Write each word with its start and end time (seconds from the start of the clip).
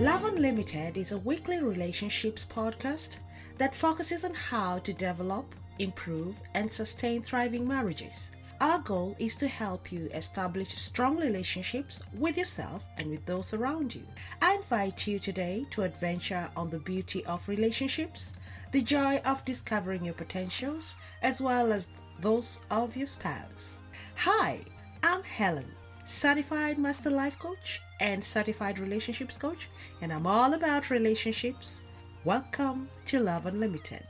Love 0.00 0.24
Unlimited 0.24 0.96
is 0.96 1.10
a 1.10 1.18
weekly 1.18 1.58
relationships 1.60 2.46
podcast 2.48 3.18
that 3.58 3.74
focuses 3.74 4.24
on 4.24 4.32
how 4.32 4.78
to 4.78 4.92
develop, 4.92 5.54
improve, 5.80 6.40
and 6.54 6.72
sustain 6.72 7.20
thriving 7.20 7.66
marriages. 7.66 8.30
Our 8.60 8.78
goal 8.80 9.16
is 9.18 9.36
to 9.36 9.48
help 9.48 9.92
you 9.92 10.08
establish 10.14 10.68
strong 10.70 11.16
relationships 11.16 12.00
with 12.14 12.36
yourself 12.36 12.84
and 12.96 13.08
with 13.08 13.24
those 13.26 13.54
around 13.54 13.94
you. 13.94 14.02
I 14.42 14.54
invite 14.54 15.06
you 15.06 15.18
today 15.18 15.64
to 15.70 15.82
adventure 15.82 16.48
on 16.56 16.70
the 16.70 16.80
beauty 16.80 17.24
of 17.26 17.48
relationships, 17.48 18.34
the 18.72 18.82
joy 18.82 19.18
of 19.24 19.44
discovering 19.44 20.04
your 20.04 20.14
potentials, 20.14 20.96
as 21.22 21.40
well 21.40 21.72
as 21.72 21.88
those 22.20 22.60
of 22.70 22.96
your 22.96 23.06
spouse. 23.06 23.78
Hi, 24.16 24.60
I'm 25.02 25.22
Helen, 25.22 25.70
certified 26.04 26.78
master 26.78 27.10
life 27.10 27.38
coach 27.38 27.80
and 28.00 28.22
certified 28.22 28.78
relationships 28.78 29.36
coach, 29.36 29.68
and 30.02 30.12
I'm 30.12 30.26
all 30.26 30.54
about 30.54 30.90
relationships. 30.90 31.84
Welcome 32.24 32.88
to 33.06 33.20
Love 33.20 33.46
Unlimited. 33.46 34.02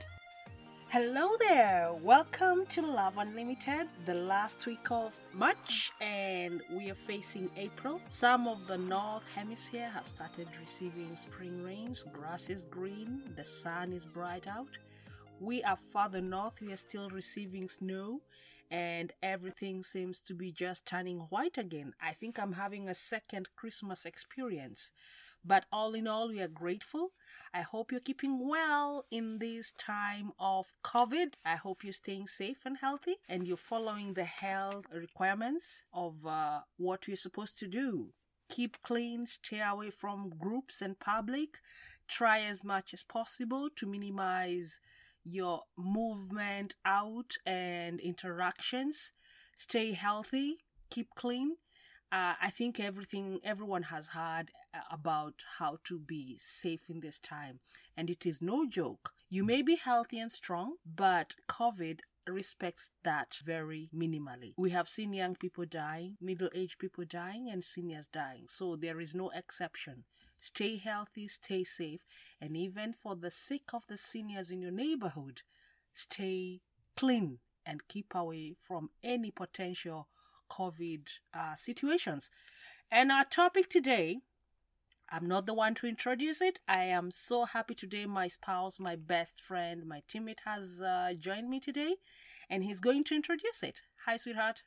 Hello 0.91 1.37
there, 1.39 1.91
welcome 2.03 2.65
to 2.69 2.81
Love 2.81 3.19
Unlimited, 3.19 3.89
the 4.07 4.15
last 4.15 4.65
week 4.65 4.91
of 4.91 5.21
March, 5.35 5.93
and 6.01 6.63
we 6.73 6.91
are 6.91 6.95
facing 6.95 7.51
April. 7.59 8.01
Some 8.09 8.49
of 8.49 8.67
the 8.67 8.79
North 8.79 9.25
Hemisphere 9.35 9.91
have 9.91 10.09
started 10.09 10.49
receiving 10.59 11.15
spring 11.15 11.63
rains, 11.63 12.07
grass 12.11 12.49
is 12.49 12.63
green, 12.71 13.21
the 13.37 13.45
sun 13.45 13.93
is 13.93 14.07
bright 14.07 14.47
out. 14.47 14.79
We 15.41 15.63
are 15.63 15.77
farther 15.77 16.21
north, 16.21 16.61
we 16.61 16.73
are 16.73 16.77
still 16.77 17.09
receiving 17.11 17.69
snow, 17.69 18.23
and 18.73 19.13
everything 19.23 19.85
seems 19.85 20.21
to 20.23 20.35
be 20.35 20.51
just 20.51 20.85
turning 20.85 21.19
white 21.31 21.57
again. 21.57 21.95
I 22.03 22.13
think 22.13 22.39
I'm 22.39 22.55
having 22.55 22.89
a 22.89 22.95
second 22.95 23.49
Christmas 23.55 24.05
experience. 24.05 24.91
But 25.45 25.67
all 25.73 25.95
in 25.95 26.09
all, 26.09 26.29
we 26.29 26.41
are 26.41 26.49
grateful. 26.49 27.13
I 27.55 27.63
hope 27.63 27.93
you're 27.93 28.01
keeping 28.01 28.49
well 28.49 29.07
in 29.13 29.39
this 29.39 29.73
time 29.79 30.33
of 30.41 30.73
COVID. 30.85 31.35
I 31.45 31.55
hope 31.55 31.85
you're 31.85 31.93
staying 31.93 32.27
safe 32.27 32.67
and 32.67 32.77
healthy 32.77 33.17
and 33.29 33.47
you're 33.47 33.57
following 33.57 34.15
the 34.15 34.25
health 34.25 34.87
requirements 34.93 35.85
of 35.93 36.27
uh, 36.27 36.63
what 36.77 37.07
you're 37.07 37.17
supposed 37.17 37.59
to 37.61 37.69
do. 37.69 38.09
Keep 38.51 38.83
clean, 38.83 39.27
stay 39.27 39.61
away 39.61 39.91
from 39.91 40.33
groups 40.37 40.83
and 40.83 40.99
public. 40.99 41.59
Try 42.09 42.41
as 42.41 42.65
much 42.65 42.93
as 42.93 43.05
possible 43.05 43.69
to 43.77 43.87
minimize 43.87 44.81
your 45.25 45.63
movement 45.77 46.75
out 46.85 47.37
and 47.45 48.01
interactions. 48.01 49.13
Stay 49.57 49.93
healthy, 49.93 50.59
keep 50.91 51.09
clean. 51.15 51.57
Uh, 52.11 52.35
I 52.41 52.51
think 52.51 52.81
everything 52.81 53.41
everyone 53.45 53.83
has 53.85 54.09
heard 54.09 54.51
uh, 54.73 54.79
about 54.91 55.35
how 55.59 55.79
to 55.85 55.99
be 55.99 56.39
safe 56.41 56.89
in 56.89 57.01
this 57.01 57.19
time, 57.19 57.61
and 57.97 58.09
it 58.09 58.25
is 58.25 58.41
no 58.41 58.67
joke. 58.67 59.11
You 59.29 59.45
may 59.45 59.61
be 59.61 59.77
healthy 59.77 60.19
and 60.19 60.33
strong, 60.33 60.77
but 60.87 61.35
COVID 61.51 62.01
respects 62.27 62.93
that 63.05 63.37
very 63.45 63.91
minimally. 63.95 64.55
We 64.57 64.71
have 64.71 64.89
seen 64.89 65.13
young 65.13 65.35
people 65.35 65.67
dying, 65.67 66.17
middle 66.21 66.49
aged 66.55 66.79
people 66.79 67.05
dying, 67.07 67.51
and 67.51 67.63
seniors 67.63 68.07
dying, 68.07 68.45
so 68.47 68.75
there 68.77 69.01
is 69.01 69.15
no 69.15 69.31
exception. 69.35 70.05
Stay 70.41 70.77
healthy, 70.77 71.29
stay 71.29 71.65
safe, 71.65 72.05
and 72.41 72.57
even 72.57 72.93
for 72.93 73.17
the 73.17 73.31
sake 73.31 73.71
of 73.75 73.87
the 73.89 73.97
seniors 73.97 74.51
in 74.51 74.61
your 74.61 74.71
neighborhood, 74.71 75.43
stay 75.95 76.61
clean 76.97 77.39
and 77.67 77.89
keep 77.89 78.15
away 78.15 78.55
from 78.61 78.91
any 79.03 79.31
potential 79.31 80.09
COVID 80.51 81.09
uh, 81.35 81.55
situations. 81.55 82.31
And 82.91 83.13
our 83.13 83.25
topic 83.25 83.69
today, 83.69 84.21
I'm 85.11 85.27
not 85.27 85.47
the 85.47 85.55
one 85.55 85.75
to 85.77 85.87
introduce 85.87 86.41
it. 86.41 86.59
I 86.69 86.85
am 86.85 87.11
so 87.11 87.45
happy 87.45 87.75
today. 87.75 88.07
My 88.07 88.29
spouse, 88.29 88.79
my 88.79 88.95
best 88.97 89.41
friend, 89.41 89.87
my 89.87 90.03
teammate 90.09 90.41
has 90.45 90.83
uh, 90.83 91.15
joined 91.19 91.49
me 91.49 91.61
today, 91.61 91.97
and 92.49 92.63
he's 92.63 92.81
going 92.81 93.05
to 93.05 93.15
introduce 93.15 93.63
it. 93.63 93.83
Hi, 94.07 94.17
sweetheart. 94.17 94.63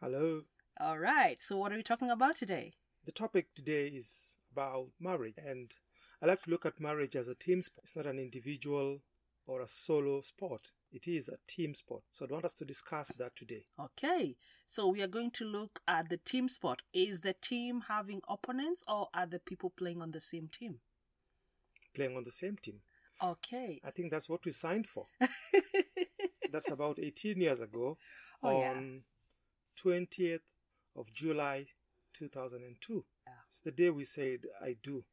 Hello. 0.00 0.42
All 0.78 0.98
right. 0.98 1.42
So, 1.42 1.56
what 1.56 1.72
are 1.72 1.76
we 1.76 1.82
talking 1.82 2.10
about 2.10 2.36
today? 2.36 2.74
The 3.06 3.12
topic 3.12 3.54
today 3.54 3.86
is 3.88 4.36
about 4.56 4.88
marriage, 4.98 5.34
and 5.36 5.70
I 6.22 6.26
like 6.26 6.42
to 6.42 6.50
look 6.50 6.64
at 6.64 6.80
marriage 6.80 7.14
as 7.14 7.28
a 7.28 7.34
team 7.34 7.60
sport. 7.60 7.84
It's 7.84 7.96
not 7.96 8.06
an 8.06 8.18
individual 8.18 9.02
or 9.46 9.60
a 9.60 9.68
solo 9.68 10.22
sport. 10.22 10.72
It 10.90 11.06
is 11.06 11.28
a 11.28 11.36
team 11.46 11.74
sport. 11.74 12.04
So 12.10 12.26
I 12.26 12.32
want 12.32 12.46
us 12.46 12.54
to 12.54 12.64
discuss 12.64 13.12
that 13.18 13.36
today. 13.36 13.66
Okay. 13.78 14.36
So 14.64 14.88
we 14.88 15.02
are 15.02 15.06
going 15.08 15.30
to 15.32 15.44
look 15.44 15.80
at 15.86 16.08
the 16.08 16.16
team 16.16 16.48
sport. 16.48 16.80
Is 16.94 17.20
the 17.20 17.34
team 17.34 17.82
having 17.88 18.22
opponents 18.28 18.82
or 18.88 19.08
are 19.12 19.26
the 19.26 19.38
people 19.38 19.72
playing 19.76 20.00
on 20.00 20.12
the 20.12 20.20
same 20.20 20.48
team? 20.48 20.76
Playing 21.94 22.16
on 22.16 22.24
the 22.24 22.32
same 22.32 22.56
team. 22.56 22.80
Okay. 23.22 23.80
I 23.84 23.90
think 23.90 24.10
that's 24.10 24.28
what 24.28 24.44
we 24.44 24.52
signed 24.52 24.86
for. 24.86 25.06
that's 26.50 26.70
about 26.70 26.98
18 26.98 27.40
years 27.40 27.60
ago 27.60 27.98
Oh, 28.42 28.62
on 28.62 29.02
20th 29.84 30.40
of 30.96 31.12
July 31.12 31.66
2002. 32.14 33.04
Yeah. 33.26 33.32
It's 33.48 33.60
the 33.60 33.72
day 33.72 33.90
we 33.90 34.04
said 34.04 34.40
I 34.62 34.76
do 34.82 35.04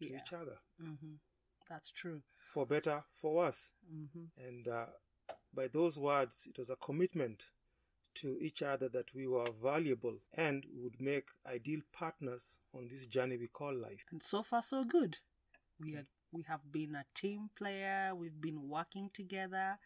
to 0.00 0.08
Yeah. 0.08 0.16
each 0.18 0.32
other. 0.32 0.58
Mm-hmm. 0.82 1.14
That's 1.68 1.90
true. 1.90 2.22
For 2.54 2.66
better, 2.66 3.04
for 3.12 3.34
worse. 3.34 3.72
Mm-hmm. 3.92 4.46
And 4.46 4.68
uh, 4.68 4.86
by 5.52 5.68
those 5.68 5.98
words, 5.98 6.46
it 6.48 6.58
was 6.58 6.70
a 6.70 6.76
commitment 6.76 7.44
to 8.16 8.38
each 8.40 8.62
other 8.62 8.88
that 8.88 9.14
we 9.14 9.26
were 9.26 9.46
valuable 9.62 10.18
and 10.32 10.64
would 10.74 11.00
make 11.00 11.28
ideal 11.46 11.80
partners 11.92 12.58
on 12.74 12.88
this 12.88 13.06
journey 13.06 13.36
we 13.36 13.46
call 13.48 13.74
life. 13.74 14.04
And 14.10 14.22
so 14.22 14.42
far, 14.42 14.62
so 14.62 14.84
good. 14.84 15.18
We 15.78 15.94
are. 15.96 16.06
We 16.32 16.42
have 16.48 16.70
been 16.70 16.94
a 16.94 17.04
team 17.14 17.50
player. 17.56 18.12
We've 18.14 18.40
been 18.40 18.68
working 18.68 19.10
together. 19.12 19.78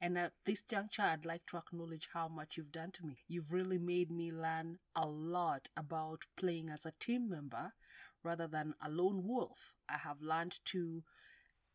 And 0.00 0.16
at 0.16 0.32
this 0.46 0.62
juncture, 0.62 1.02
I'd 1.02 1.26
like 1.26 1.46
to 1.46 1.58
acknowledge 1.58 2.08
how 2.12 2.28
much 2.28 2.56
you've 2.56 2.72
done 2.72 2.92
to 2.92 3.04
me. 3.04 3.18
You've 3.28 3.52
really 3.52 3.78
made 3.78 4.10
me 4.10 4.32
learn 4.32 4.78
a 4.94 5.06
lot 5.06 5.68
about 5.76 6.22
playing 6.36 6.68
as 6.70 6.86
a 6.86 6.92
team 7.00 7.28
member 7.28 7.72
rather 8.22 8.46
than 8.46 8.74
a 8.84 8.88
lone 8.88 9.26
wolf. 9.26 9.74
I 9.88 9.98
have 9.98 10.22
learned 10.22 10.58
to 10.66 11.02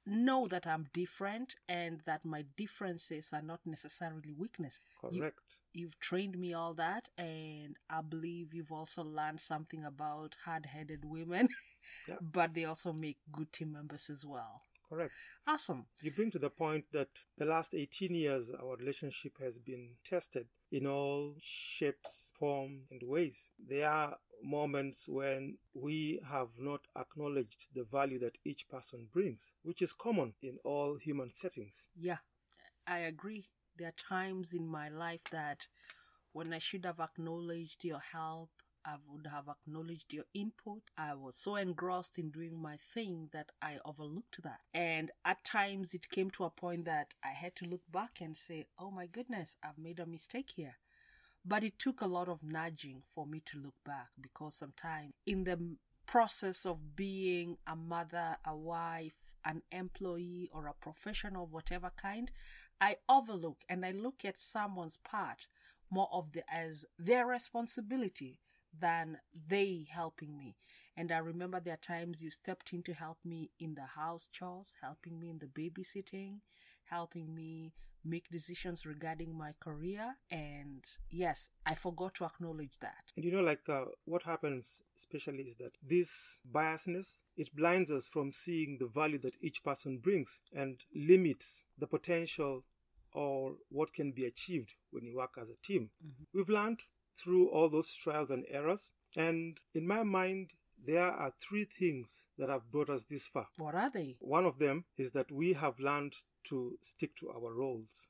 know 0.05 0.47
that 0.47 0.67
I'm 0.67 0.87
different 0.93 1.55
and 1.67 2.01
that 2.05 2.25
my 2.25 2.43
differences 2.55 3.31
are 3.33 3.41
not 3.41 3.61
necessarily 3.65 4.31
weakness. 4.37 4.79
You- 5.09 5.21
Correct. 5.21 5.57
you've 5.73 5.99
trained 5.99 6.37
me 6.37 6.53
all 6.53 6.73
that 6.75 7.09
and 7.17 7.75
i 7.89 8.01
believe 8.01 8.53
you've 8.53 8.71
also 8.71 9.03
learned 9.03 9.39
something 9.41 9.83
about 9.85 10.35
hard-headed 10.45 11.03
women 11.05 11.47
Yeah. 12.07 12.15
but 12.21 12.53
they 12.53 12.65
also 12.65 12.93
make 12.93 13.17
good 13.31 13.51
team 13.53 13.71
members 13.73 14.09
as 14.09 14.25
well 14.25 14.61
Correct. 14.95 15.13
awesome 15.47 15.85
You 16.01 16.11
bring 16.11 16.31
to 16.31 16.39
the 16.39 16.49
point 16.49 16.85
that 16.93 17.09
the 17.37 17.45
last 17.45 17.73
18 17.75 18.15
years, 18.15 18.51
our 18.51 18.75
relationship 18.77 19.33
has 19.41 19.59
been 19.59 19.95
tested 20.03 20.47
in 20.71 20.87
all 20.87 21.35
shapes, 21.41 22.31
form, 22.39 22.81
and 22.91 23.03
ways. 23.03 23.51
There 23.59 23.89
are 23.89 24.17
moments 24.43 25.07
when 25.07 25.57
we 25.73 26.21
have 26.29 26.49
not 26.59 26.81
acknowledged 26.97 27.67
the 27.73 27.83
value 27.83 28.19
that 28.19 28.37
each 28.45 28.69
person 28.69 29.07
brings, 29.11 29.53
which 29.63 29.81
is 29.81 29.93
common 29.93 30.33
in 30.41 30.57
all 30.63 30.95
human 30.97 31.33
settings. 31.33 31.89
yeah 31.99 32.17
i 32.87 32.99
agree 32.99 33.47
there 33.77 33.87
are 33.87 34.09
times 34.15 34.53
in 34.53 34.67
my 34.67 34.87
life 34.89 35.23
that 35.31 35.67
when 36.33 36.53
i 36.53 36.59
should 36.59 36.85
have 36.85 36.99
acknowledged 36.99 37.83
your 37.83 37.99
help 37.99 38.49
I 38.85 38.97
would 39.07 39.25
have 39.27 39.49
acknowledged 39.49 40.13
your 40.13 40.25
input. 40.35 40.83
I 40.95 41.15
was 41.15 41.35
so 41.35 41.55
engrossed 41.55 42.19
in 42.19 42.29
doing 42.29 42.61
my 42.61 42.77
thing 42.77 43.29
that 43.33 43.51
I 43.59 43.79
overlooked 43.83 44.43
that. 44.43 44.59
And 44.73 45.11
at 45.25 45.43
times 45.43 45.95
it 45.95 46.09
came 46.09 46.29
to 46.31 46.43
a 46.43 46.51
point 46.51 46.85
that 46.85 47.15
I 47.23 47.29
had 47.29 47.55
to 47.57 47.65
look 47.65 47.81
back 47.91 48.21
and 48.21 48.37
say, 48.37 48.67
oh 48.77 48.91
my 48.91 49.07
goodness, 49.07 49.57
I've 49.63 49.79
made 49.79 49.99
a 49.99 50.05
mistake 50.05 50.51
here. 50.55 50.75
But 51.43 51.63
it 51.63 51.79
took 51.79 52.01
a 52.01 52.07
lot 52.07 52.27
of 52.27 52.43
nudging 52.43 53.01
for 53.13 53.25
me 53.25 53.41
to 53.47 53.57
look 53.59 53.75
back 53.83 54.09
because 54.21 54.55
sometimes 54.55 55.13
in 55.25 55.43
the 55.43 55.77
process 56.05 56.65
of 56.65 56.95
being 56.95 57.57
a 57.65 57.75
mother, 57.75 58.37
a 58.45 58.55
wife, 58.55 59.33
an 59.43 59.63
employee, 59.71 60.49
or 60.53 60.67
a 60.67 60.73
professional 60.73 61.45
of 61.45 61.53
whatever 61.53 61.91
kind, 61.95 62.29
I 62.79 62.97
overlook 63.09 63.63
and 63.67 63.85
I 63.85 63.91
look 63.91 64.25
at 64.25 64.39
someone's 64.39 64.97
part 64.97 65.47
more 65.89 66.09
of 66.11 66.33
the 66.33 66.43
as 66.51 66.85
their 66.97 67.25
responsibility 67.25 68.39
than 68.79 69.19
they 69.47 69.87
helping 69.89 70.37
me. 70.37 70.55
And 70.97 71.11
I 71.11 71.17
remember 71.17 71.59
there 71.59 71.73
are 71.73 71.77
times 71.77 72.21
you 72.21 72.29
stepped 72.29 72.71
in 72.71 72.83
to 72.83 72.93
help 72.93 73.17
me 73.25 73.51
in 73.59 73.75
the 73.75 73.85
house 73.85 74.29
chores, 74.31 74.75
helping 74.81 75.19
me 75.19 75.29
in 75.29 75.39
the 75.39 75.47
babysitting, 75.47 76.39
helping 76.85 77.33
me 77.35 77.73
make 78.05 78.29
decisions 78.29 78.85
regarding 78.85 79.35
my 79.35 79.53
career. 79.59 80.15
And 80.29 80.85
yes, 81.09 81.49
I 81.65 81.73
forgot 81.73 82.13
to 82.15 82.25
acknowledge 82.25 82.77
that. 82.81 83.11
And 83.15 83.25
you 83.25 83.31
know, 83.31 83.41
like 83.41 83.67
uh, 83.67 83.85
what 84.05 84.23
happens, 84.23 84.83
especially, 84.95 85.43
is 85.43 85.55
that 85.57 85.77
this 85.85 86.39
biasness 86.49 87.23
it 87.35 87.53
blinds 87.55 87.91
us 87.91 88.07
from 88.07 88.31
seeing 88.31 88.77
the 88.79 88.87
value 88.87 89.17
that 89.19 89.37
each 89.41 89.63
person 89.63 89.97
brings 89.97 90.41
and 90.55 90.81
limits 90.93 91.65
the 91.77 91.87
potential 91.87 92.63
or 93.11 93.55
what 93.69 93.93
can 93.93 94.11
be 94.11 94.25
achieved 94.25 94.75
when 94.91 95.05
you 95.05 95.15
work 95.15 95.37
as 95.41 95.49
a 95.49 95.55
team. 95.63 95.89
Mm-hmm. 96.05 96.23
We've 96.33 96.49
learned 96.49 96.81
through 97.15 97.49
all 97.49 97.69
those 97.69 97.93
trials 97.95 98.31
and 98.31 98.45
errors, 98.49 98.91
and 99.15 99.59
in 99.73 99.87
my 99.87 100.03
mind, 100.03 100.53
there 100.85 101.03
are 101.03 101.33
three 101.39 101.65
things 101.65 102.27
that 102.37 102.49
have 102.49 102.71
brought 102.71 102.89
us 102.89 103.05
this 103.05 103.27
far. 103.27 103.47
What 103.57 103.75
are 103.75 103.89
they? 103.89 104.17
One 104.19 104.45
of 104.45 104.59
them 104.59 104.85
is 104.97 105.11
that 105.11 105.31
we 105.31 105.53
have 105.53 105.79
learned 105.79 106.15
to 106.45 106.77
stick 106.81 107.15
to 107.17 107.29
our 107.29 107.53
roles. 107.53 108.09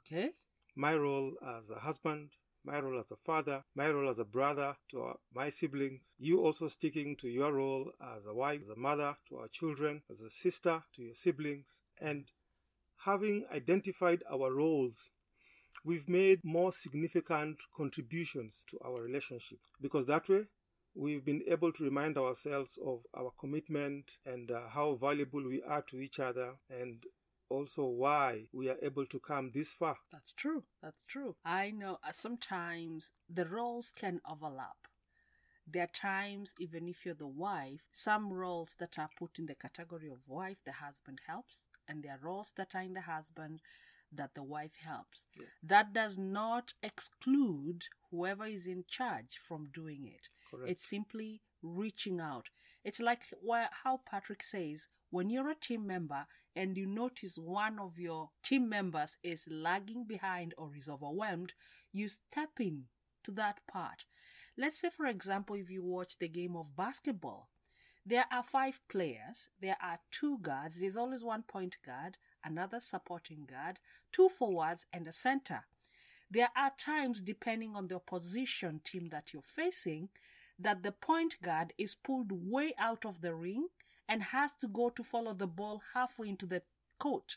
Okay. 0.00 0.30
My 0.74 0.94
role 0.94 1.32
as 1.44 1.70
a 1.70 1.80
husband, 1.80 2.30
my 2.64 2.80
role 2.80 2.98
as 2.98 3.10
a 3.10 3.16
father, 3.16 3.64
my 3.74 3.88
role 3.88 4.08
as 4.08 4.18
a 4.18 4.24
brother 4.24 4.76
to 4.90 5.00
our, 5.00 5.16
my 5.34 5.48
siblings, 5.48 6.14
you 6.18 6.40
also 6.40 6.66
sticking 6.66 7.16
to 7.16 7.28
your 7.28 7.52
role 7.52 7.92
as 8.16 8.26
a 8.26 8.34
wife, 8.34 8.62
as 8.62 8.68
a 8.68 8.76
mother 8.76 9.16
to 9.28 9.38
our 9.38 9.48
children, 9.48 10.02
as 10.10 10.22
a 10.22 10.30
sister 10.30 10.84
to 10.94 11.02
your 11.02 11.14
siblings, 11.14 11.82
and 12.00 12.30
having 13.04 13.44
identified 13.52 14.22
our 14.30 14.52
roles 14.52 15.10
we've 15.84 16.08
made 16.08 16.44
more 16.44 16.72
significant 16.72 17.62
contributions 17.76 18.64
to 18.70 18.78
our 18.84 19.02
relationship 19.02 19.58
because 19.80 20.06
that 20.06 20.28
way 20.28 20.44
we've 20.94 21.24
been 21.24 21.42
able 21.46 21.72
to 21.72 21.84
remind 21.84 22.18
ourselves 22.18 22.78
of 22.84 23.00
our 23.14 23.30
commitment 23.38 24.12
and 24.26 24.50
uh, 24.50 24.68
how 24.68 24.94
valuable 24.94 25.42
we 25.46 25.62
are 25.62 25.82
to 25.82 26.00
each 26.00 26.18
other 26.18 26.54
and 26.70 27.04
also 27.48 27.84
why 27.84 28.48
we 28.52 28.68
are 28.68 28.76
able 28.82 29.06
to 29.06 29.18
come 29.18 29.50
this 29.52 29.70
far. 29.70 29.96
That's 30.12 30.32
true. 30.32 30.64
That's 30.82 31.02
true. 31.04 31.36
I 31.44 31.70
know 31.70 31.98
uh, 32.06 32.12
sometimes 32.12 33.12
the 33.28 33.46
roles 33.46 33.92
can 33.96 34.20
overlap. 34.28 34.76
There 35.70 35.84
are 35.84 35.86
times, 35.86 36.54
even 36.58 36.88
if 36.88 37.04
you're 37.04 37.14
the 37.14 37.26
wife, 37.26 37.88
some 37.92 38.32
roles 38.32 38.76
that 38.80 38.98
are 38.98 39.10
put 39.18 39.38
in 39.38 39.46
the 39.46 39.54
category 39.54 40.08
of 40.08 40.28
wife, 40.28 40.62
the 40.64 40.72
husband 40.72 41.20
helps, 41.26 41.66
and 41.86 42.02
there 42.02 42.12
are 42.12 42.26
roles 42.26 42.52
that 42.56 42.74
are 42.74 42.82
in 42.82 42.94
the 42.94 43.02
husband 43.02 43.60
that 44.12 44.34
the 44.34 44.42
wife 44.42 44.76
helps. 44.84 45.26
Yeah. 45.38 45.46
That 45.62 45.92
does 45.92 46.18
not 46.18 46.74
exclude 46.82 47.84
whoever 48.10 48.46
is 48.46 48.66
in 48.66 48.84
charge 48.88 49.38
from 49.38 49.70
doing 49.72 50.06
it. 50.06 50.28
Correct. 50.50 50.70
It's 50.70 50.88
simply 50.88 51.42
reaching 51.62 52.20
out. 52.20 52.46
It's 52.84 53.00
like 53.00 53.22
how 53.84 54.00
Patrick 54.08 54.42
says 54.42 54.88
when 55.10 55.30
you're 55.30 55.50
a 55.50 55.54
team 55.54 55.86
member 55.86 56.26
and 56.54 56.76
you 56.76 56.86
notice 56.86 57.36
one 57.38 57.78
of 57.78 57.98
your 57.98 58.30
team 58.42 58.68
members 58.68 59.18
is 59.22 59.46
lagging 59.50 60.04
behind 60.04 60.54
or 60.56 60.70
is 60.76 60.88
overwhelmed, 60.88 61.52
you 61.92 62.08
step 62.08 62.50
in 62.60 62.84
to 63.24 63.30
that 63.32 63.60
part. 63.70 64.04
Let's 64.56 64.80
say, 64.80 64.90
for 64.90 65.06
example, 65.06 65.56
if 65.56 65.70
you 65.70 65.84
watch 65.84 66.18
the 66.18 66.28
game 66.28 66.56
of 66.56 66.76
basketball, 66.76 67.48
there 68.04 68.24
are 68.32 68.42
five 68.42 68.80
players, 68.88 69.50
there 69.60 69.76
are 69.82 69.98
two 70.10 70.38
guards, 70.38 70.80
there's 70.80 70.96
always 70.96 71.22
one 71.22 71.42
point 71.42 71.76
guard, 71.84 72.16
another 72.44 72.80
supporting 72.80 73.44
guard, 73.44 73.78
two 74.12 74.28
forwards, 74.28 74.86
and 74.92 75.06
a 75.06 75.12
center. 75.12 75.64
There 76.30 76.50
are 76.56 76.72
times, 76.78 77.22
depending 77.22 77.74
on 77.74 77.88
the 77.88 77.96
opposition 77.96 78.80
team 78.84 79.08
that 79.08 79.32
you're 79.32 79.42
facing, 79.42 80.10
that 80.58 80.82
the 80.82 80.92
point 80.92 81.36
guard 81.42 81.72
is 81.78 81.94
pulled 81.94 82.30
way 82.32 82.74
out 82.78 83.04
of 83.04 83.20
the 83.20 83.34
ring 83.34 83.68
and 84.08 84.22
has 84.22 84.56
to 84.56 84.68
go 84.68 84.90
to 84.90 85.02
follow 85.02 85.32
the 85.32 85.46
ball 85.46 85.82
halfway 85.94 86.28
into 86.28 86.46
the 86.46 86.62
court. 86.98 87.36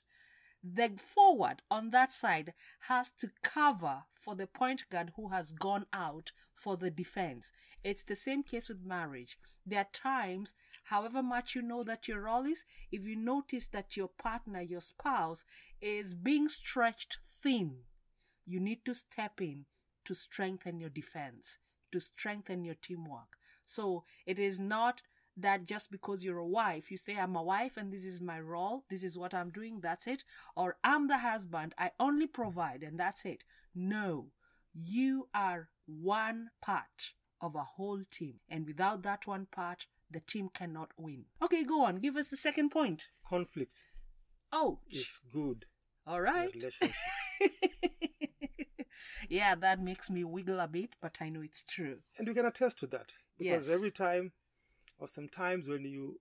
The 0.63 0.91
forward 0.97 1.63
on 1.71 1.89
that 1.89 2.13
side 2.13 2.53
has 2.81 3.11
to 3.13 3.31
cover 3.41 4.03
for 4.11 4.35
the 4.35 4.45
point 4.45 4.87
guard 4.89 5.13
who 5.15 5.29
has 5.29 5.51
gone 5.51 5.87
out 5.91 6.31
for 6.53 6.77
the 6.77 6.91
defense. 6.91 7.51
It's 7.83 8.03
the 8.03 8.15
same 8.15 8.43
case 8.43 8.69
with 8.69 8.85
marriage. 8.85 9.39
There 9.65 9.79
are 9.79 9.87
times, 9.91 10.53
however 10.85 11.23
much 11.23 11.55
you 11.55 11.63
know 11.63 11.83
that 11.83 12.07
your 12.07 12.21
role 12.21 12.45
is, 12.45 12.63
if 12.91 13.07
you 13.07 13.15
notice 13.15 13.67
that 13.67 13.97
your 13.97 14.09
partner, 14.09 14.61
your 14.61 14.81
spouse, 14.81 15.45
is 15.81 16.13
being 16.13 16.47
stretched 16.47 17.17
thin, 17.25 17.85
you 18.45 18.59
need 18.59 18.85
to 18.85 18.93
step 18.93 19.41
in 19.41 19.65
to 20.05 20.13
strengthen 20.13 20.79
your 20.79 20.89
defense, 20.89 21.57
to 21.91 21.99
strengthen 21.99 22.63
your 22.63 22.75
teamwork. 22.75 23.37
So 23.65 24.03
it 24.25 24.37
is 24.37 24.59
not 24.59 25.01
that 25.41 25.65
just 25.65 25.91
because 25.91 26.23
you're 26.23 26.37
a 26.37 26.45
wife, 26.45 26.91
you 26.91 26.97
say, 26.97 27.17
I'm 27.17 27.35
a 27.35 27.43
wife 27.43 27.77
and 27.77 27.91
this 27.91 28.05
is 28.05 28.21
my 28.21 28.39
role, 28.39 28.83
this 28.89 29.03
is 29.03 29.17
what 29.17 29.33
I'm 29.33 29.49
doing, 29.49 29.79
that's 29.81 30.07
it. 30.07 30.23
Or 30.55 30.77
I'm 30.83 31.07
the 31.07 31.19
husband, 31.19 31.73
I 31.77 31.91
only 31.99 32.27
provide 32.27 32.83
and 32.83 32.99
that's 32.99 33.25
it. 33.25 33.43
No, 33.73 34.27
you 34.73 35.29
are 35.33 35.69
one 35.85 36.49
part 36.61 37.11
of 37.41 37.55
a 37.55 37.63
whole 37.63 38.03
team. 38.09 38.35
And 38.49 38.65
without 38.67 39.03
that 39.03 39.27
one 39.27 39.47
part, 39.51 39.87
the 40.09 40.19
team 40.19 40.49
cannot 40.53 40.91
win. 40.97 41.25
Okay, 41.41 41.63
go 41.63 41.85
on. 41.85 41.97
Give 41.97 42.15
us 42.15 42.27
the 42.27 42.37
second 42.37 42.69
point. 42.69 43.07
Conflict. 43.27 43.81
Oh, 44.51 44.79
it's 44.89 45.19
good. 45.31 45.65
All 46.05 46.21
right. 46.21 46.51
yeah, 49.29 49.55
that 49.55 49.81
makes 49.81 50.09
me 50.09 50.23
wiggle 50.23 50.59
a 50.59 50.67
bit, 50.67 50.95
but 51.01 51.17
I 51.21 51.29
know 51.29 51.41
it's 51.41 51.63
true. 51.63 51.99
And 52.17 52.27
we 52.27 52.33
can 52.33 52.45
attest 52.45 52.79
to 52.79 52.87
that 52.87 53.13
because 53.37 53.67
yes. 53.67 53.75
every 53.75 53.91
time 53.91 54.33
or 55.01 55.07
sometimes 55.07 55.67
when 55.67 55.83
you 55.83 56.19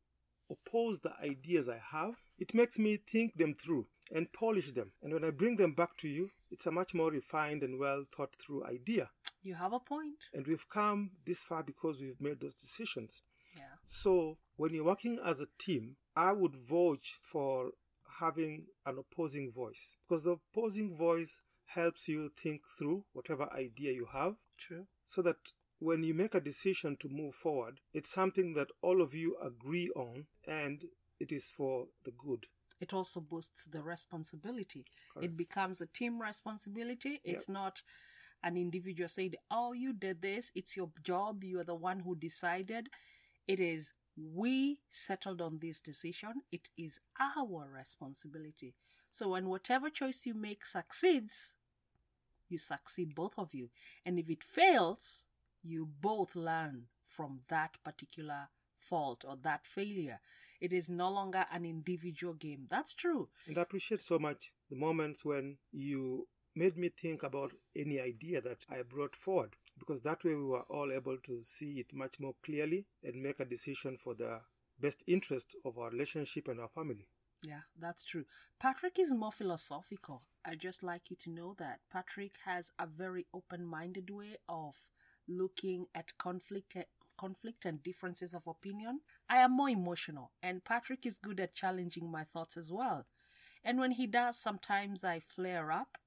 oppose 0.50 0.98
the 0.98 1.12
ideas 1.22 1.68
I 1.68 1.80
have, 1.92 2.14
it 2.38 2.54
makes 2.54 2.78
me 2.78 2.96
think 2.96 3.34
them 3.34 3.54
through 3.54 3.86
and 4.12 4.32
polish 4.32 4.72
them. 4.72 4.90
And 5.02 5.12
when 5.12 5.22
I 5.22 5.30
bring 5.30 5.56
them 5.56 5.74
back 5.74 5.96
to 5.98 6.08
you, 6.08 6.30
it's 6.50 6.66
a 6.66 6.72
much 6.72 6.94
more 6.94 7.10
refined 7.10 7.62
and 7.62 7.78
well 7.78 8.04
thought 8.10 8.34
through 8.34 8.64
idea. 8.64 9.10
You 9.42 9.54
have 9.54 9.72
a 9.72 9.78
point. 9.78 10.16
And 10.34 10.46
we've 10.46 10.68
come 10.68 11.10
this 11.24 11.42
far 11.42 11.62
because 11.62 12.00
we've 12.00 12.20
made 12.20 12.40
those 12.40 12.54
decisions. 12.54 13.22
Yeah. 13.56 13.76
So 13.86 14.38
when 14.56 14.74
you're 14.74 14.84
working 14.84 15.18
as 15.24 15.40
a 15.40 15.46
team, 15.58 15.96
I 16.16 16.32
would 16.32 16.56
vouch 16.56 17.18
for 17.22 17.72
having 18.18 18.66
an 18.86 18.98
opposing 18.98 19.52
voice 19.52 19.98
because 20.08 20.24
the 20.24 20.36
opposing 20.52 20.96
voice 20.96 21.42
helps 21.66 22.08
you 22.08 22.30
think 22.36 22.62
through 22.78 23.04
whatever 23.12 23.48
idea 23.52 23.92
you 23.92 24.06
have. 24.12 24.34
True. 24.58 24.86
So 25.06 25.22
that 25.22 25.36
when 25.80 26.02
you 26.02 26.14
make 26.14 26.34
a 26.34 26.40
decision 26.40 26.96
to 27.00 27.08
move 27.08 27.34
forward, 27.34 27.80
it's 27.92 28.10
something 28.10 28.54
that 28.54 28.68
all 28.82 29.00
of 29.02 29.14
you 29.14 29.36
agree 29.42 29.90
on 29.96 30.26
and 30.46 30.84
it 31.18 31.32
is 31.32 31.50
for 31.50 31.86
the 32.04 32.12
good. 32.12 32.46
It 32.80 32.94
also 32.94 33.20
boosts 33.20 33.64
the 33.64 33.82
responsibility. 33.82 34.84
Correct. 35.12 35.24
It 35.24 35.36
becomes 35.36 35.80
a 35.80 35.86
team 35.86 36.20
responsibility. 36.20 37.20
It's 37.24 37.48
yep. 37.48 37.54
not 37.54 37.82
an 38.42 38.56
individual 38.56 39.08
saying, 39.08 39.34
Oh, 39.50 39.72
you 39.72 39.92
did 39.92 40.22
this. 40.22 40.52
It's 40.54 40.76
your 40.76 40.90
job. 41.02 41.44
You 41.44 41.60
are 41.60 41.64
the 41.64 41.74
one 41.74 42.00
who 42.00 42.14
decided. 42.14 42.88
It 43.48 43.58
is, 43.60 43.92
we 44.16 44.80
settled 44.90 45.40
on 45.40 45.58
this 45.60 45.80
decision. 45.80 46.42
It 46.52 46.68
is 46.76 47.00
our 47.18 47.68
responsibility. 47.74 48.74
So 49.10 49.30
when 49.30 49.48
whatever 49.48 49.90
choice 49.90 50.24
you 50.24 50.34
make 50.34 50.64
succeeds, 50.64 51.54
you 52.48 52.58
succeed 52.58 53.14
both 53.14 53.34
of 53.38 53.54
you. 53.54 53.70
And 54.04 54.18
if 54.18 54.30
it 54.30 54.42
fails, 54.42 55.26
you 55.62 55.88
both 56.00 56.34
learn 56.34 56.86
from 57.04 57.40
that 57.48 57.76
particular 57.84 58.48
fault 58.76 59.24
or 59.28 59.36
that 59.42 59.66
failure. 59.66 60.20
It 60.60 60.72
is 60.72 60.88
no 60.88 61.10
longer 61.10 61.44
an 61.52 61.64
individual 61.64 62.34
game. 62.34 62.66
That's 62.70 62.94
true. 62.94 63.28
And 63.46 63.58
I 63.58 63.62
appreciate 63.62 64.00
so 64.00 64.18
much 64.18 64.52
the 64.70 64.76
moments 64.76 65.24
when 65.24 65.58
you 65.72 66.28
made 66.54 66.76
me 66.76 66.88
think 66.88 67.22
about 67.22 67.52
any 67.76 68.00
idea 68.00 68.40
that 68.40 68.64
I 68.68 68.82
brought 68.82 69.14
forward 69.14 69.56
because 69.78 70.02
that 70.02 70.24
way 70.24 70.34
we 70.34 70.44
were 70.44 70.62
all 70.62 70.92
able 70.92 71.16
to 71.18 71.42
see 71.42 71.78
it 71.78 71.94
much 71.94 72.18
more 72.18 72.34
clearly 72.42 72.86
and 73.04 73.22
make 73.22 73.40
a 73.40 73.44
decision 73.44 73.96
for 73.96 74.14
the 74.14 74.40
best 74.78 75.04
interest 75.06 75.56
of 75.64 75.78
our 75.78 75.90
relationship 75.90 76.48
and 76.48 76.60
our 76.60 76.68
family. 76.68 77.06
Yeah, 77.42 77.60
that's 77.78 78.04
true. 78.04 78.24
Patrick 78.58 78.98
is 78.98 79.12
more 79.12 79.32
philosophical. 79.32 80.22
I 80.44 80.56
just 80.56 80.82
like 80.82 81.10
you 81.10 81.16
to 81.16 81.30
know 81.30 81.54
that. 81.58 81.80
Patrick 81.90 82.32
has 82.44 82.70
a 82.78 82.86
very 82.86 83.26
open 83.32 83.64
minded 83.64 84.10
way 84.10 84.36
of 84.48 84.76
looking 85.28 85.86
at 85.94 86.16
conflict 86.18 86.76
conflict 87.18 87.66
and 87.66 87.82
differences 87.82 88.32
of 88.32 88.46
opinion. 88.46 89.00
I 89.28 89.38
am 89.38 89.52
more 89.52 89.68
emotional, 89.68 90.32
and 90.42 90.64
Patrick 90.64 91.04
is 91.04 91.18
good 91.18 91.38
at 91.38 91.54
challenging 91.54 92.10
my 92.10 92.24
thoughts 92.24 92.56
as 92.56 92.72
well. 92.72 93.06
And 93.62 93.78
when 93.78 93.90
he 93.90 94.06
does, 94.06 94.38
sometimes 94.38 95.04
I 95.04 95.20
flare 95.20 95.70
up, 95.70 95.98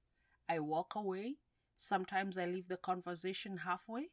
I 0.48 0.58
walk 0.58 0.96
away, 0.96 1.36
sometimes 1.76 2.36
I 2.36 2.46
leave 2.46 2.66
the 2.66 2.76
conversation 2.76 3.58
halfway. 3.58 4.08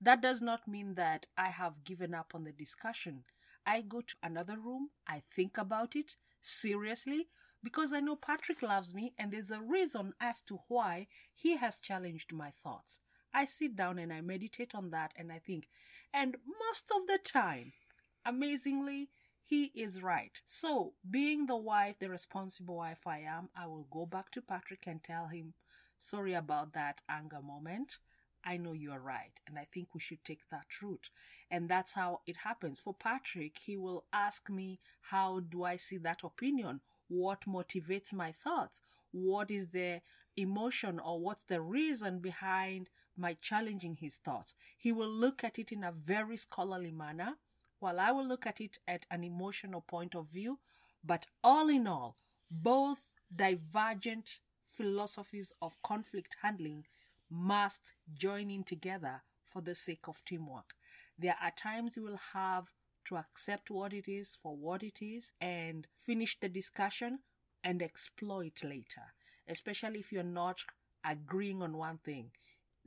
That 0.00 0.22
does 0.22 0.40
not 0.40 0.66
mean 0.66 0.94
that 0.94 1.26
I 1.36 1.48
have 1.48 1.84
given 1.84 2.14
up 2.14 2.32
on 2.34 2.44
the 2.44 2.52
discussion. 2.52 3.24
I 3.66 3.82
go 3.82 4.00
to 4.00 4.14
another 4.22 4.58
room, 4.58 4.90
I 5.06 5.22
think 5.30 5.58
about 5.58 5.94
it 5.94 6.16
seriously 6.40 7.28
because 7.62 7.92
I 7.92 8.00
know 8.00 8.16
Patrick 8.16 8.62
loves 8.62 8.94
me 8.94 9.12
and 9.18 9.32
there's 9.32 9.50
a 9.50 9.60
reason 9.60 10.14
as 10.20 10.40
to 10.42 10.60
why 10.68 11.08
he 11.34 11.56
has 11.56 11.78
challenged 11.78 12.32
my 12.32 12.50
thoughts. 12.50 13.00
I 13.32 13.44
sit 13.44 13.76
down 13.76 13.98
and 13.98 14.12
I 14.12 14.20
meditate 14.20 14.74
on 14.74 14.90
that 14.90 15.12
and 15.16 15.30
I 15.32 15.38
think, 15.38 15.68
and 16.12 16.36
most 16.68 16.90
of 16.94 17.06
the 17.06 17.18
time, 17.22 17.72
amazingly, 18.24 19.10
he 19.44 19.72
is 19.74 20.02
right. 20.02 20.32
So, 20.44 20.92
being 21.08 21.46
the 21.46 21.56
wife, 21.56 21.98
the 21.98 22.10
responsible 22.10 22.76
wife 22.76 23.06
I 23.06 23.20
am, 23.20 23.48
I 23.56 23.66
will 23.66 23.86
go 23.90 24.04
back 24.06 24.30
to 24.32 24.42
Patrick 24.42 24.86
and 24.86 25.02
tell 25.02 25.28
him, 25.28 25.54
sorry 25.98 26.34
about 26.34 26.74
that 26.74 27.00
anger 27.08 27.40
moment. 27.42 27.98
I 28.44 28.56
know 28.56 28.72
you're 28.72 29.00
right, 29.00 29.40
and 29.46 29.58
I 29.58 29.66
think 29.72 29.94
we 29.94 30.00
should 30.00 30.24
take 30.24 30.48
that 30.50 30.66
route. 30.80 31.10
And 31.50 31.68
that's 31.68 31.94
how 31.94 32.20
it 32.26 32.36
happens. 32.38 32.78
For 32.78 32.94
Patrick, 32.94 33.58
he 33.64 33.76
will 33.76 34.04
ask 34.12 34.48
me, 34.48 34.80
How 35.00 35.40
do 35.40 35.64
I 35.64 35.76
see 35.76 35.98
that 35.98 36.22
opinion? 36.22 36.80
What 37.08 37.46
motivates 37.46 38.12
my 38.12 38.32
thoughts? 38.32 38.80
what 39.12 39.50
is 39.50 39.68
the 39.68 40.00
emotion 40.36 40.98
or 40.98 41.20
what's 41.20 41.44
the 41.44 41.60
reason 41.60 42.18
behind 42.18 42.90
my 43.18 43.36
challenging 43.40 43.96
his 43.96 44.16
thoughts. 44.16 44.54
He 44.76 44.92
will 44.92 45.10
look 45.10 45.44
at 45.44 45.58
it 45.58 45.72
in 45.72 45.84
a 45.84 45.92
very 45.92 46.36
scholarly 46.36 46.92
manner, 46.92 47.34
while 47.80 48.00
I 48.00 48.10
will 48.12 48.26
look 48.26 48.46
at 48.46 48.60
it 48.60 48.78
at 48.86 49.06
an 49.10 49.24
emotional 49.24 49.80
point 49.80 50.14
of 50.14 50.28
view. 50.28 50.58
But 51.04 51.26
all 51.42 51.68
in 51.68 51.86
all, 51.86 52.16
both 52.50 53.14
divergent 53.34 54.40
philosophies 54.66 55.52
of 55.60 55.80
conflict 55.82 56.36
handling 56.42 56.86
must 57.30 57.92
join 58.14 58.50
in 58.50 58.64
together 58.64 59.22
for 59.42 59.60
the 59.62 59.74
sake 59.74 60.08
of 60.08 60.24
teamwork. 60.24 60.74
There 61.18 61.36
are 61.42 61.50
times 61.50 61.96
you 61.96 62.04
will 62.04 62.20
have 62.32 62.72
to 63.06 63.16
accept 63.16 63.70
what 63.70 63.92
it 63.92 64.08
is 64.08 64.36
for 64.40 64.56
what 64.56 64.82
it 64.82 65.00
is 65.00 65.32
and 65.40 65.86
finish 65.96 66.38
the 66.38 66.48
discussion 66.48 67.20
and 67.64 67.82
exploit 67.82 68.62
later, 68.62 69.14
especially 69.48 70.00
if 70.00 70.12
you're 70.12 70.22
not 70.22 70.60
agreeing 71.04 71.62
on 71.62 71.76
one 71.76 71.98
thing. 71.98 72.30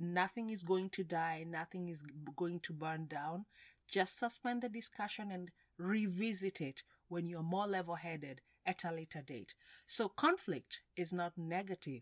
Nothing 0.01 0.49
is 0.49 0.63
going 0.63 0.89
to 0.91 1.03
die, 1.03 1.45
nothing 1.47 1.87
is 1.87 2.01
going 2.35 2.59
to 2.61 2.73
burn 2.73 3.05
down. 3.05 3.45
Just 3.87 4.17
suspend 4.17 4.63
the 4.63 4.69
discussion 4.69 5.29
and 5.29 5.51
revisit 5.77 6.59
it 6.59 6.81
when 7.07 7.27
you're 7.27 7.43
more 7.43 7.67
level 7.67 7.93
headed 7.93 8.41
at 8.65 8.83
a 8.83 8.91
later 8.91 9.21
date. 9.21 9.53
So, 9.85 10.09
conflict 10.09 10.81
is 10.97 11.13
not 11.13 11.37
negative. 11.37 12.01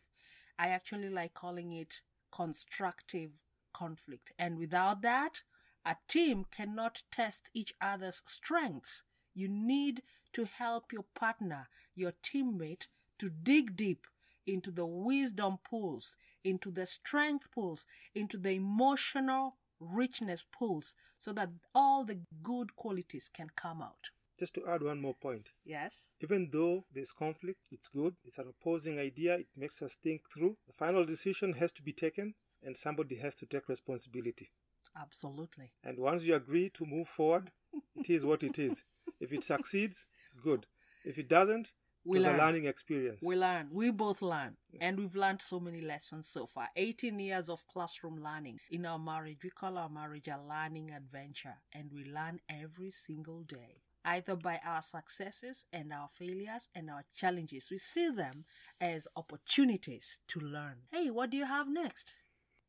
I 0.58 0.70
actually 0.70 1.10
like 1.10 1.34
calling 1.34 1.74
it 1.74 2.00
constructive 2.32 3.41
conflict. 3.74 4.32
And 4.39 4.58
without 4.58 5.01
that, 5.01 5.41
a 5.86 5.98
team 6.08 6.46
cannot 6.51 7.03
test 7.12 7.50
each 7.53 7.74
other's 7.82 8.24
strengths. 8.25 9.03
You 9.34 9.50
need 9.50 10.03
to 10.34 10.46
help 10.46 10.94
your 10.94 11.06
partner, 11.15 11.68
your 11.96 12.13
teammate, 12.24 12.88
to 13.18 13.29
dig 13.29 13.75
deep 13.75 14.08
into 14.53 14.72
the 14.72 14.86
wisdom 14.86 15.58
pools, 15.70 16.15
into 16.44 16.72
the 16.72 16.86
strength 16.86 17.51
pools, 17.51 17.86
into 18.13 18.38
the 18.38 18.51
emotional 18.51 19.58
richness 19.79 20.44
pools, 20.51 20.96
so 21.18 21.32
that 21.34 21.50
all 21.74 22.03
the 22.03 22.20
good 22.44 22.75
qualities 22.75 23.29
can 23.34 23.50
come 23.56 23.82
out. 23.82 24.10
Just 24.38 24.53
to 24.56 24.65
add 24.68 24.84
one 24.84 25.01
more 25.01 25.15
point. 25.15 25.50
Yes. 25.65 26.12
Even 26.22 26.50
though 26.51 26.86
there's 26.94 27.12
conflict, 27.12 27.60
it's 27.72 27.89
good. 27.89 28.15
It's 28.24 28.38
an 28.38 28.48
opposing 28.50 28.98
idea. 28.98 29.36
It 29.36 29.48
makes 29.56 29.82
us 29.82 29.98
think 30.01 30.22
through. 30.34 30.56
The 30.65 30.74
final 30.74 31.03
decision 31.06 31.53
has 31.53 31.74
to 31.74 31.84
be 31.84 31.91
taken, 31.91 32.36
and 32.63 32.77
somebody 32.77 33.15
has 33.18 33.36
to 33.36 33.46
take 33.46 33.68
responsibility. 33.68 34.51
Absolutely. 35.00 35.72
And 35.84 36.00
once 36.00 36.24
you 36.24 36.36
agree 36.36 36.70
to 36.72 36.86
move 36.86 37.08
forward, 37.08 37.51
it 37.96 38.10
is 38.10 38.25
what 38.25 38.44
it 38.44 38.58
is. 38.58 38.84
If 39.20 39.34
it 39.34 39.44
succeeds, 39.44 40.06
good. 40.41 40.65
If 41.03 41.18
it 41.18 41.27
doesn't, 41.27 41.74
We 42.06 42.18
it's 42.18 42.25
a 42.25 42.29
learn. 42.29 42.38
learning 42.38 42.65
experience. 42.65 43.22
We 43.25 43.36
learn. 43.36 43.70
We 43.72 43.91
both 43.91 44.22
learn. 44.22 44.58
And 44.79 44.98
we've 44.98 45.15
learned 45.15 45.41
so 45.41 45.60
many 45.60 45.82
lessons 45.82 46.27
so 46.27 46.46
far. 46.46 46.70
18 46.75 47.20
years 47.20 47.50
of 47.50 47.65
classroom 47.68 48.24
learning. 48.24 48.60
In 48.72 48.86
our 48.86 49.00
marriage, 49.00 49.39
we 49.44 49.50
call 49.50 49.77
our 49.77 49.89
marriage 49.89 50.27
a 50.27 50.39
learning 50.48 50.91
adventure. 50.91 51.56
And 51.74 51.91
we 51.94 52.06
learn 52.06 52.39
every 52.50 52.91
single 52.91 53.41
day. 53.44 53.82
Either 54.06 54.36
by 54.36 54.60
our 54.65 54.82
successes 54.82 55.65
and 55.74 55.91
our 55.91 56.08
failures 56.08 56.70
and 56.74 56.89
our 56.89 57.03
challenges. 57.13 57.68
We 57.70 57.77
see 57.79 58.10
them 58.10 58.46
as 58.79 59.08
opportunities 59.15 60.20
to 60.29 60.39
learn. 60.39 60.77
Hey, 60.91 61.10
what 61.10 61.29
do 61.32 61.38
you 61.38 61.46
have 61.46 61.68
next? 61.68 62.13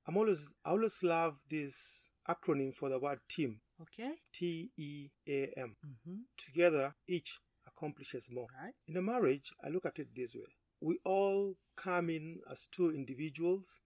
I'm 0.06 0.16
always 0.16 0.54
I 0.64 0.70
always 0.70 1.02
love 1.02 1.38
this 1.49 2.10
acronym 2.28 2.75
for 2.75 2.88
the 2.88 2.99
word 2.99 3.20
team. 3.28 3.60
Okay? 3.80 4.14
T 4.32 4.70
E 4.76 5.08
A 5.28 5.52
M. 5.56 5.76
Mm-hmm. 5.87 6.16
Together, 6.37 6.94
each 7.06 7.38
accomplishes 7.80 8.30
more. 8.30 8.46
Right? 8.62 8.75
In 8.87 8.96
a 8.96 9.02
marriage, 9.02 9.52
I 9.64 9.68
look 9.68 9.87
at 9.87 9.99
it 9.99 10.08
this 10.14 10.34
way. 10.34 10.56
We 10.80 10.99
all 11.04 11.56
come 11.76 12.10
in 12.10 12.40
as 12.50 12.68
two 12.70 12.90
individuals 12.90 13.80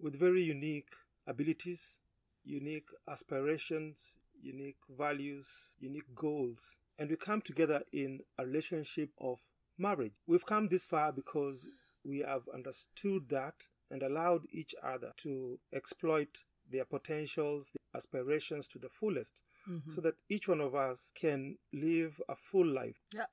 with 0.00 0.18
very 0.18 0.42
unique 0.42 0.90
abilities, 1.26 2.00
unique 2.44 2.88
aspirations, 3.08 4.18
unique 4.40 4.78
values, 4.98 5.76
unique 5.78 6.14
goals, 6.14 6.78
and 6.98 7.10
we 7.10 7.16
come 7.16 7.40
together 7.40 7.82
in 7.92 8.20
a 8.38 8.44
relationship 8.44 9.10
of 9.20 9.38
marriage. 9.78 10.12
We've 10.26 10.44
come 10.44 10.68
this 10.68 10.84
far 10.84 11.12
because 11.12 11.66
we 12.04 12.20
have 12.20 12.42
understood 12.52 13.28
that 13.28 13.54
and 13.90 14.02
allowed 14.02 14.42
each 14.50 14.74
other 14.82 15.12
to 15.18 15.58
exploit 15.72 16.44
their 16.68 16.84
potentials, 16.84 17.72
their 17.72 17.98
aspirations 18.00 18.66
to 18.68 18.78
the 18.78 18.88
fullest 18.88 19.42
Mm-hmm. 19.68 19.94
so 19.94 20.00
that 20.00 20.14
each 20.28 20.48
one 20.48 20.60
of 20.60 20.74
us 20.74 21.12
can 21.14 21.56
live 21.72 22.20
a 22.28 22.34
full 22.34 22.66
life. 22.66 23.00
Yeah. 23.14 23.26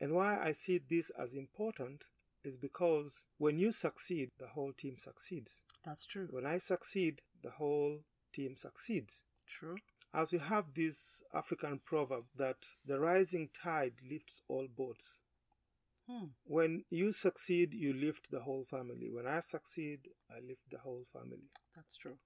And 0.00 0.12
why 0.14 0.38
I 0.40 0.52
see 0.52 0.78
this 0.78 1.10
as 1.10 1.34
important 1.34 2.04
is 2.44 2.56
because 2.56 3.26
when 3.38 3.58
you 3.58 3.70
succeed, 3.72 4.30
the 4.38 4.48
whole 4.48 4.72
team 4.72 4.96
succeeds. 4.98 5.62
That's 5.84 6.04
true. 6.06 6.28
When 6.30 6.46
I 6.46 6.58
succeed, 6.58 7.22
the 7.42 7.50
whole 7.50 8.00
team 8.32 8.56
succeeds. 8.56 9.24
True. 9.46 9.76
As 10.14 10.32
we 10.32 10.38
have 10.38 10.74
this 10.74 11.22
African 11.32 11.80
proverb 11.84 12.24
that 12.36 12.66
the 12.84 13.00
rising 13.00 13.48
tide 13.54 13.94
lifts 14.08 14.42
all 14.48 14.68
boats. 14.68 15.22
Hmm. 16.08 16.26
When 16.44 16.84
you 16.90 17.12
succeed, 17.12 17.74
you 17.74 17.92
lift 17.92 18.30
the 18.30 18.40
whole 18.40 18.64
family. 18.64 19.08
When 19.10 19.26
I 19.26 19.40
succeed, 19.40 20.08
I 20.30 20.40
lift 20.40 20.70
the 20.70 20.78
whole 20.78 21.06
family. 21.12 21.50
That's 21.74 21.96
true. 21.96 22.18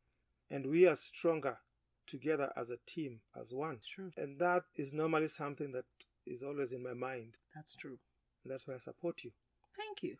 And 0.51 0.67
we 0.67 0.87
are 0.87 0.97
stronger 0.97 1.59
together 2.07 2.53
as 2.57 2.71
a 2.71 2.79
team, 2.87 3.21
as 3.39 3.53
one. 3.53 3.79
True. 3.87 4.11
And 4.17 4.39
that 4.39 4.65
is 4.77 4.93
normally 4.93 5.29
something 5.29 5.73
that 5.73 5.85
is 6.27 6.43
always 6.43 6.73
in 6.73 6.83
my 6.83 6.95
mind. 6.95 7.37
That's 7.55 7.75
true. 7.75 7.99
And 8.45 8.53
that's 8.53 8.67
why 8.67 8.75
I 8.75 8.79
support 8.79 9.25
you. 9.25 9.33
Thank 9.77 10.03
you. 10.03 10.17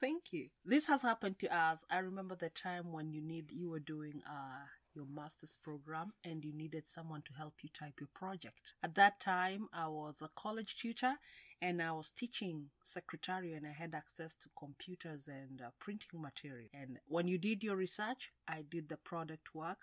Thank 0.00 0.32
you. 0.32 0.48
This 0.64 0.86
has 0.86 1.02
happened 1.02 1.38
to 1.40 1.54
us. 1.54 1.84
I 1.90 1.98
remember 1.98 2.36
the 2.36 2.50
time 2.50 2.92
when 2.92 3.10
you 3.10 3.20
need 3.20 3.50
you 3.50 3.70
were 3.70 3.80
doing 3.80 4.22
uh 4.26 4.66
your 4.98 5.06
master's 5.14 5.56
program 5.62 6.12
and 6.24 6.44
you 6.44 6.52
needed 6.52 6.88
someone 6.88 7.22
to 7.22 7.32
help 7.32 7.54
you 7.62 7.70
type 7.72 7.94
your 8.00 8.08
project. 8.14 8.74
At 8.82 8.96
that 8.96 9.20
time, 9.20 9.68
I 9.72 9.86
was 9.86 10.20
a 10.20 10.30
college 10.36 10.76
tutor 10.76 11.14
and 11.62 11.80
I 11.80 11.92
was 11.92 12.10
teaching 12.10 12.66
secretarial 12.82 13.56
and 13.56 13.66
I 13.66 13.70
had 13.70 13.94
access 13.94 14.34
to 14.36 14.48
computers 14.58 15.28
and 15.28 15.62
uh, 15.62 15.70
printing 15.78 16.20
material. 16.20 16.68
And 16.74 16.98
when 17.06 17.28
you 17.28 17.38
did 17.38 17.62
your 17.62 17.76
research, 17.76 18.30
I 18.48 18.64
did 18.68 18.88
the 18.88 18.96
product 18.96 19.54
work. 19.54 19.78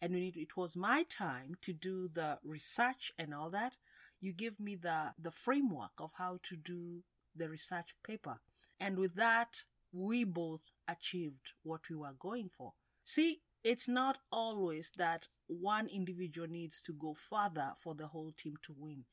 And 0.00 0.14
when 0.14 0.22
it, 0.22 0.36
it 0.36 0.56
was 0.56 0.76
my 0.76 1.04
time 1.10 1.56
to 1.62 1.72
do 1.72 2.08
the 2.12 2.38
research 2.44 3.12
and 3.18 3.34
all 3.34 3.50
that, 3.50 3.74
you 4.20 4.32
give 4.32 4.60
me 4.60 4.76
the, 4.76 5.12
the 5.20 5.32
framework 5.32 5.92
of 5.98 6.12
how 6.16 6.38
to 6.44 6.56
do 6.56 7.02
the 7.34 7.48
research 7.48 7.96
paper. 8.04 8.38
And 8.78 8.98
with 8.98 9.16
that, 9.16 9.64
we 9.92 10.24
both 10.24 10.70
achieved 10.88 11.52
what 11.62 11.80
we 11.90 11.96
were 11.96 12.14
going 12.18 12.48
for. 12.48 12.74
See, 13.04 13.40
it's 13.64 13.88
not 13.88 14.18
always 14.32 14.90
that 14.96 15.28
one 15.46 15.86
individual 15.86 16.48
needs 16.48 16.82
to 16.82 16.92
go 16.92 17.14
further 17.14 17.72
for 17.76 17.94
the 17.94 18.08
whole 18.08 18.32
team 18.36 18.54
to 18.64 18.74
win. 18.76 19.04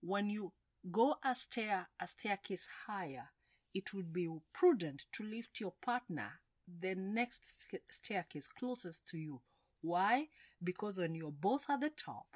When 0.00 0.30
you 0.30 0.52
go 0.90 1.16
a 1.24 1.34
stair 1.34 1.88
a 2.00 2.06
staircase 2.06 2.68
higher, 2.86 3.30
it 3.74 3.92
would 3.94 4.12
be 4.12 4.28
prudent 4.52 5.06
to 5.12 5.22
lift 5.24 5.60
your 5.60 5.74
partner 5.82 6.40
the 6.80 6.94
next 6.94 7.70
staircase 7.90 8.48
closest 8.48 9.06
to 9.08 9.18
you. 9.18 9.40
Why? 9.80 10.28
Because 10.62 10.98
when 10.98 11.14
you're 11.14 11.32
both 11.32 11.64
at 11.70 11.80
the 11.80 11.90
top, 11.90 12.26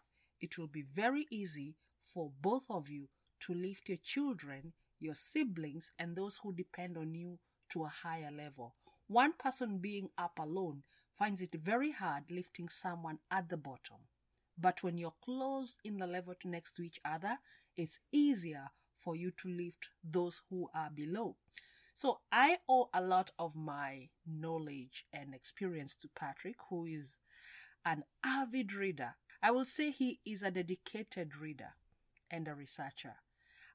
it 0.41 0.57
will 0.59 0.69
be 0.69 0.83
very 0.83 1.27
easy 1.31 1.77
for 2.01 2.31
both 2.41 2.65
of 2.71 2.89
you 2.89 3.09
to 3.41 3.55
lift 3.55 3.89
your 3.89 3.99
children, 4.03 4.73
your 5.01 5.15
siblings, 5.15 5.91
and 5.99 6.17
those 6.17 6.41
who 6.43 6.53
depend 6.55 6.97
on 6.97 7.15
you 7.15 7.39
to 7.71 7.85
a 7.85 7.89
higher 7.89 8.31
level. 8.31 8.75
One 9.13 9.35
person 9.35 9.77
being 9.77 10.09
up 10.17 10.39
alone 10.39 10.85
finds 11.13 11.43
it 11.43 11.53
very 11.53 11.91
hard 11.91 12.31
lifting 12.31 12.71
someone 12.71 13.19
at 13.31 13.51
the 13.51 13.59
bottom. 13.59 14.09
But 14.57 14.83
when 14.83 14.97
you're 14.97 15.13
close 15.23 15.77
in 15.85 15.99
the 15.99 16.07
level 16.07 16.33
next 16.47 16.77
to 16.77 16.83
each 16.83 16.99
other, 17.05 17.37
it's 17.77 17.99
easier 18.11 18.71
for 18.95 19.15
you 19.15 19.31
to 19.33 19.49
lift 19.49 19.91
those 20.03 20.41
who 20.49 20.71
are 20.75 20.89
below. 20.89 21.37
So 21.95 22.21
I 22.33 22.61
owe 22.67 22.89
a 22.95 23.03
lot 23.03 23.33
of 23.39 23.55
my 23.55 24.09
knowledge 24.27 25.05
and 25.13 25.35
experience 25.35 25.95
to 25.97 26.09
Patrick, 26.19 26.57
who 26.71 26.87
is 26.87 27.19
an 27.85 28.05
avid 28.25 28.73
reader. 28.73 29.17
I 29.43 29.51
will 29.51 29.67
say 29.67 29.91
he 29.91 30.21
is 30.25 30.43
a 30.43 30.51
dedicated 30.51 31.37
reader 31.37 31.75
and 32.31 32.49
a 32.49 32.55
researcher. 32.55 33.17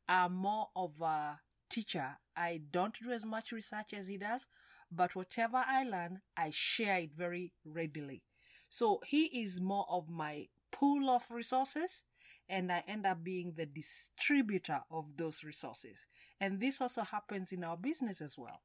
I'm 0.10 0.34
more 0.34 0.70
of 0.76 1.00
a 1.00 1.42
teacher. 1.70 2.18
I 2.36 2.62
don't 2.72 2.98
do 3.00 3.12
as 3.12 3.24
much 3.24 3.52
research 3.52 3.94
as 3.94 4.08
he 4.08 4.18
does, 4.18 4.48
but 4.92 5.16
whatever 5.16 5.64
I 5.66 5.84
learn, 5.84 6.22
I 6.36 6.50
share 6.52 7.00
it 7.00 7.14
very 7.14 7.54
readily. 7.66 8.24
So 8.70 9.02
he 9.06 9.26
is 9.26 9.62
more 9.62 9.86
of 9.90 10.10
my 10.10 10.48
pool 10.72 11.10
of 11.10 11.30
resources, 11.32 12.04
and 12.50 12.72
I 12.72 12.84
end 12.88 13.06
up 13.06 13.24
being 13.24 13.54
the 13.56 13.66
distributor 13.66 14.82
of 14.92 15.18
those 15.18 15.44
resources. 15.44 16.06
And 16.40 16.60
this 16.60 16.82
also 16.82 17.02
happens 17.02 17.52
in 17.52 17.64
our 17.64 17.78
business 17.78 18.22
as 18.22 18.38
well. 18.38 18.62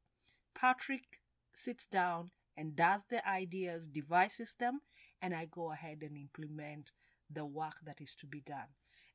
Patrick 0.54 1.20
sits 1.54 1.86
down 1.86 2.30
and 2.56 2.76
does 2.76 3.06
the 3.06 3.26
ideas, 3.28 3.88
devises 3.88 4.54
them, 4.58 4.80
and 5.20 5.34
I 5.34 5.46
go 5.50 5.72
ahead 5.72 6.02
and 6.02 6.16
implement 6.16 6.90
the 7.30 7.46
work 7.46 7.80
that 7.84 8.00
is 8.00 8.14
to 8.16 8.26
be 8.26 8.40
done. 8.40 8.68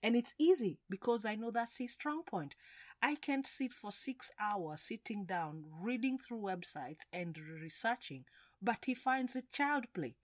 And 0.04 0.16
it's 0.16 0.34
easy 0.38 0.80
because 0.90 1.26
I 1.26 1.36
know 1.36 1.52
that's 1.52 1.78
his 1.78 1.94
strong 1.94 2.24
point. 2.24 2.56
I 3.02 3.16
can't 3.16 3.46
sit 3.48 3.74
for 3.74 3.92
six 3.92 4.32
hours 4.40 4.82
sitting 4.82 5.26
down, 5.26 5.66
reading 5.82 6.18
through 6.18 6.42
websites 6.42 7.02
and 7.12 7.38
researching, 7.38 8.26
but 8.62 8.86
he 8.86 8.94
finds 8.94 9.36
it 9.36 9.52
child 9.52 9.86
play. 9.94 10.16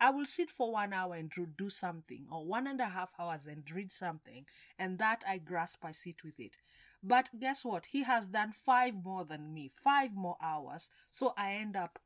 I 0.00 0.10
will 0.10 0.26
sit 0.26 0.50
for 0.50 0.72
one 0.72 0.92
hour 0.92 1.14
and 1.14 1.30
do 1.56 1.70
something, 1.70 2.26
or 2.30 2.44
one 2.44 2.66
and 2.66 2.80
a 2.80 2.88
half 2.88 3.12
hours 3.18 3.46
and 3.46 3.70
read 3.70 3.92
something, 3.92 4.46
and 4.78 4.98
that 4.98 5.22
I 5.26 5.38
grasp, 5.38 5.84
I 5.84 5.92
sit 5.92 6.24
with 6.24 6.38
it. 6.40 6.56
But 7.02 7.30
guess 7.38 7.64
what? 7.64 7.86
He 7.86 8.02
has 8.02 8.26
done 8.26 8.52
five 8.52 9.04
more 9.04 9.24
than 9.24 9.52
me, 9.54 9.68
five 9.68 10.14
more 10.14 10.36
hours, 10.42 10.90
so 11.10 11.34
I 11.36 11.52
end 11.54 11.76
up 11.76 11.98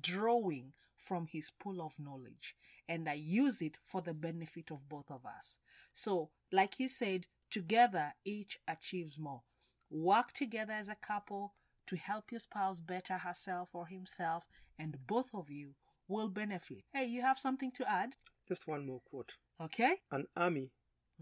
drawing 0.00 0.72
from 0.96 1.26
his 1.26 1.50
pool 1.50 1.80
of 1.80 1.98
knowledge 1.98 2.54
and 2.88 3.08
I 3.08 3.14
use 3.14 3.62
it 3.62 3.78
for 3.82 4.02
the 4.02 4.14
benefit 4.14 4.70
of 4.70 4.88
both 4.88 5.10
of 5.10 5.24
us. 5.24 5.58
So, 5.92 6.30
like 6.52 6.74
he 6.78 6.88
said, 6.88 7.26
together 7.50 8.14
each 8.24 8.58
achieves 8.68 9.18
more. 9.18 9.42
Work 9.90 10.32
together 10.32 10.72
as 10.72 10.88
a 10.88 10.96
couple 10.96 11.54
to 11.86 11.96
help 11.96 12.30
your 12.30 12.40
spouse 12.40 12.80
better 12.80 13.18
herself 13.18 13.70
or 13.74 13.86
himself, 13.86 14.44
and 14.78 15.06
both 15.06 15.30
of 15.34 15.50
you 15.50 15.74
will 16.08 16.28
benefit. 16.28 16.84
Hey, 16.92 17.06
you 17.06 17.22
have 17.22 17.38
something 17.38 17.70
to 17.72 17.90
add? 17.90 18.16
Just 18.48 18.66
one 18.66 18.86
more 18.86 19.00
quote. 19.08 19.36
Okay. 19.60 19.96
An 20.10 20.26
army 20.36 20.72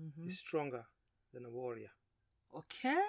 mm-hmm. 0.00 0.26
is 0.26 0.38
stronger 0.38 0.86
than 1.32 1.44
a 1.44 1.50
warrior. 1.50 1.90
Okay. 2.56 3.02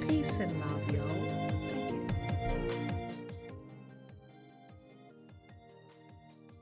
Peace 0.06 0.40
and 0.40 0.60
love, 0.60 0.92
y'all. 0.92 1.21